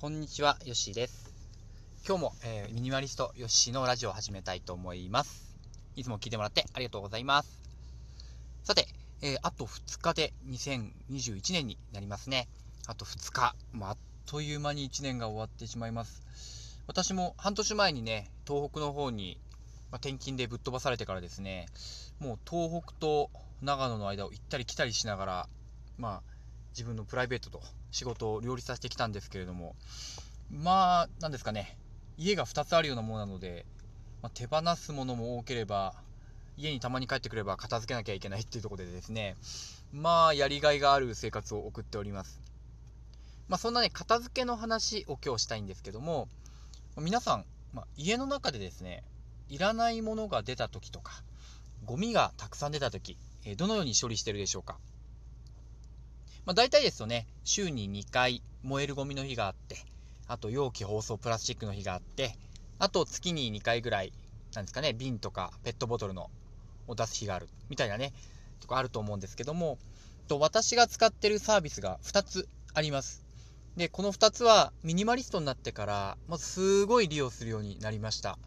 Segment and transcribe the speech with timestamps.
[0.00, 1.30] こんにちは、ヨッシーです。
[2.08, 5.54] 今日も、えー、ミニマリストヨッシーのラジオを始めたいと思います。
[5.94, 7.60] いつも聞いてもらってありがとうございます。
[8.64, 8.88] さて、
[9.20, 12.48] えー、あと2日で2021年になりますね。
[12.86, 16.22] あと2日、もうあっという間に1年が終わってしまいます。
[16.86, 19.36] 私も半年前にね、東北の方に、
[19.90, 21.66] まあ、転勤でぶっ飛ばされてからですね、
[22.20, 25.48] もう東北と長野の間を行ったり来たりしながら、
[25.98, 26.39] まあ、
[26.70, 29.74] 自分のプライベートと仕事を両立させてきたんですけれども、
[30.50, 31.78] まあ、なんですかね、
[32.16, 33.66] 家が2つあるようなものなので、
[34.22, 35.94] まあ、手放すものも多ければ、
[36.56, 39.36] 家にたまに帰ってくれば片付けなきゃいけないっていうところでですね、
[39.92, 42.40] まあ、やりがいがある生活を送っております。
[43.48, 46.28] まあ、そんなね、片付けの話を今日したいんですけども、
[46.98, 49.02] 皆さん、まあ、家の中でですね、
[49.48, 51.24] いらないものが出た時とか、
[51.84, 53.16] ゴミがたくさん出た時、
[53.56, 54.78] どのように処理してるでしょうか。
[56.46, 59.76] まあ、大体ですとね、週に2回燃えるゴミの日があって、
[60.26, 62.34] あと容器包装プラスチックの日があって、
[62.78, 64.12] あと月に2回ぐらい、
[64.54, 66.30] なんですかね、瓶とかペットボトルの
[66.86, 68.12] を出す日がある、みたいなね、
[68.60, 69.78] とかあると思うんですけども、
[70.28, 73.24] と私が使ってるサービスが2つあります。
[73.76, 78.38] で、この2つはミニマリストになってから、まずすごい利用するようになりました。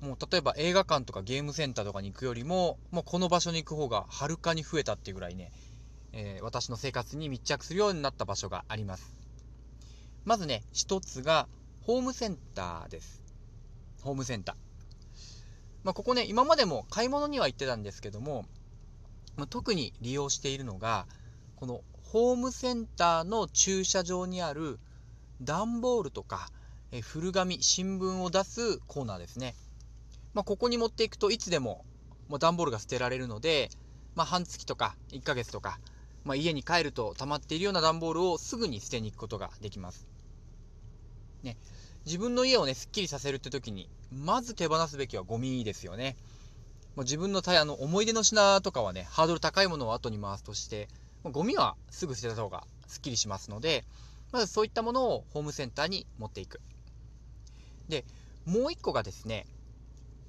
[0.00, 5.52] もう例えば映画館とかゲームセンターとかに行くよりも、もうこの場所に行く方がはるかに増えたっていうぐらいね、
[6.12, 9.14] えー、私の生活に密着するようになった場所があります。
[10.24, 11.48] まずね、一つが、
[11.82, 13.22] ホームセンターです。
[14.02, 14.56] ホームセンター。
[15.82, 18.44] まあ、ここね、今までも買い物には行ってたんですけども、
[19.36, 21.06] まあ、特に利用しているのが、
[21.56, 24.78] このホームセンターの駐車場にある
[25.40, 26.50] 段ボールとか、
[26.92, 29.54] え古紙、新聞を出すコーナーですね。
[30.34, 31.84] まあ、ここに持っていくといつでも
[32.30, 33.70] もう段ボールが捨てられるので、
[34.14, 35.80] まあ、半月とか1ヶ月とか、
[36.24, 40.06] まあ、家に帰ると溜まっているような段ボールをすぐに捨てに行くことができます。
[41.42, 41.56] ね、
[42.04, 46.16] 自分の家をね、すっきりさせるって時に、まず手放すべきはゴミですよね。
[46.96, 50.88] もう自分のタイヤの思い出の品とかはね、ハードル高いものを後に回すとして、
[51.22, 53.84] ゴミはすぐ捨てた方がすっきりしますので、
[54.32, 56.60] まずそういったものをホームセンターに持っていく。
[57.88, 58.04] で、
[58.44, 59.46] もう一個がですね、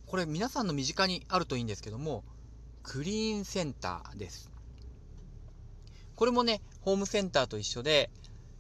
[0.05, 2.23] これ皆さんの身近にあるといいんですけども、
[2.83, 4.49] クリーンセンターです。
[6.21, 8.11] これもね、ホームセンターと一緒で、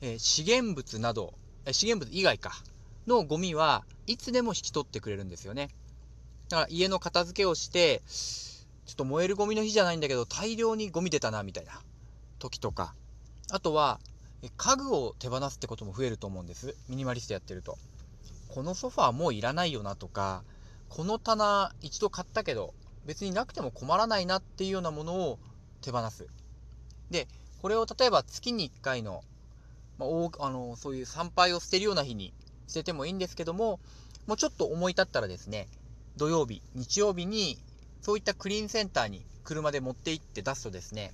[0.01, 2.53] えー、資源物など、え資源物以外か、
[3.05, 5.69] のゴミはいつでも引き取ってくれるんですよね。
[6.49, 11.73] だから家の片付けをして、ちょっと燃えるゴミの日じゃないんだけど、大量にゴミ出たな、みたいな
[12.39, 12.95] 時とか、
[13.51, 13.99] あとは、
[14.57, 16.75] 家具を手放すってことも増えると思うんです。
[16.89, 17.77] ミニマリストやってると。
[18.47, 20.43] このソファーもういらないよなとか、
[20.89, 22.73] この棚一度買ったけど、
[23.05, 25.37] 別になくても困らないなっていうようなものを
[25.81, 26.25] 手放す。
[27.11, 27.27] で、
[27.61, 29.23] これを例えば月に1回の、
[29.99, 32.33] まあ、あのそういう参拝を捨てるような日に
[32.67, 33.79] 捨ててもいいんですけども、
[34.25, 35.67] もうちょっと思い立ったらですね、
[36.17, 37.57] 土曜日、日曜日に、
[38.01, 41.11] そういったクリーンセンターに車で持って行って出すとですね、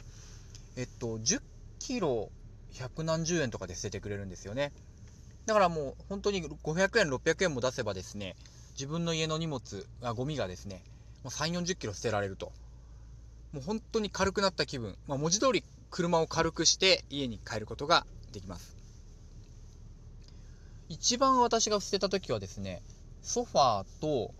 [0.78, 1.41] えっと、10
[1.80, 2.30] キロ
[2.74, 4.72] 百何十円とかで捨ててくれるんですよね。
[5.47, 8.36] だからもう本当に500円、600円も出せばですね、
[8.74, 10.84] 自分の家の荷物、あゴミがですね、
[11.24, 12.53] もう3、40キロ捨てられると。
[13.52, 14.96] もう本当に軽くなった気分。
[15.07, 18.75] まあ、文字通り車を軽くして家に帰ることができます。
[20.90, 22.81] 一番私が捨てた時はですね、
[23.22, 24.34] ソファーと、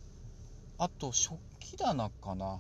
[0.78, 2.60] あと食器棚かな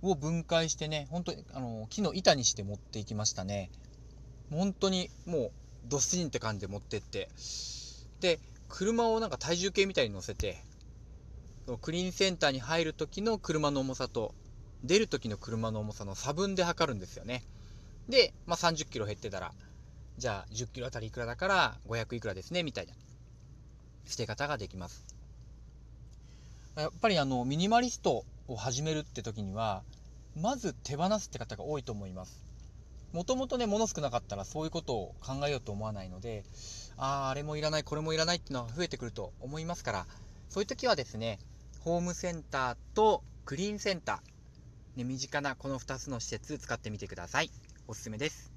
[0.00, 3.70] を分解してね、本当にあの木の板にして持っていきましたね。
[4.50, 5.50] 本当にもう
[5.84, 7.28] ドスチンって感じで持ってって、
[8.20, 10.62] で、車をなんか体重計みたいに乗せて、
[11.82, 14.34] クリーンセンターに入る時の車の重さと、
[14.84, 17.42] 出る時の車の重さの差分で測るんですよね。
[18.08, 19.52] で、まあ、30キロ減ってたら、
[20.16, 22.94] じゃあ10キロあたりいくらだから500いくらですね、みたいな
[24.06, 25.04] 捨て方ができます。
[26.76, 29.82] やっぱりあの、ミニマリストを始めるって時には、
[30.40, 32.44] まず手放すって方が多いと思います。
[33.12, 36.44] もともとね、物少なかったらそういうことを考えようと思わないので、
[36.96, 40.06] ああ、あれもいらない、これもいらないっていうのは増えてくると思いますから、
[40.48, 41.38] そういう時はですね、
[41.80, 47.50] ホームセンターとクリーンセンター、ね、身近なこの2つの施設使ってみてください。
[47.88, 48.52] おすすめです。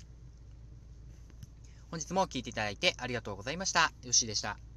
[1.89, 3.92] 本日も聴いていただいてありがとうございました。
[4.04, 4.70] よしでした。